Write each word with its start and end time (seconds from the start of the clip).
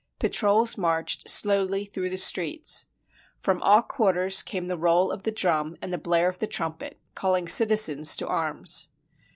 Patrols 0.17 0.79
marched 0.79 1.29
slowly 1.29 1.85
through 1.85 2.09
the 2.09 2.17
streets. 2.17 2.87
From 3.39 3.61
all 3.61 3.83
quarters 3.83 4.41
came 4.41 4.65
the 4.67 4.75
roll 4.75 5.11
of 5.11 5.21
the 5.21 5.31
drum 5.31 5.77
and 5.79 5.93
the 5.93 5.99
blare 5.99 6.27
of 6.27 6.39
the 6.39 6.47
trumpet, 6.47 6.97
calling 7.13 7.47
citizens 7.47 8.15
to 8.15 8.27
arms. 8.27 8.89